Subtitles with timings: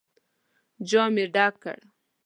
[0.89, 1.79] جام يې ډک کړ.